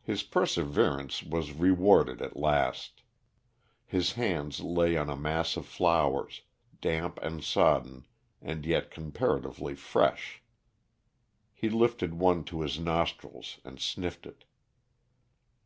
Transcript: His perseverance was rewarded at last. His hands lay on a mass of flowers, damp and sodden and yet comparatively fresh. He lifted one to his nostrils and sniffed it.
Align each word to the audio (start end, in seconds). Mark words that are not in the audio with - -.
His 0.00 0.22
perseverance 0.22 1.22
was 1.22 1.52
rewarded 1.52 2.22
at 2.22 2.34
last. 2.34 3.02
His 3.84 4.12
hands 4.12 4.60
lay 4.60 4.96
on 4.96 5.10
a 5.10 5.16
mass 5.18 5.54
of 5.54 5.66
flowers, 5.66 6.40
damp 6.80 7.18
and 7.20 7.44
sodden 7.44 8.06
and 8.40 8.64
yet 8.64 8.90
comparatively 8.90 9.74
fresh. 9.74 10.42
He 11.52 11.68
lifted 11.68 12.14
one 12.14 12.42
to 12.44 12.62
his 12.62 12.78
nostrils 12.78 13.60
and 13.62 13.78
sniffed 13.78 14.24
it. 14.24 14.44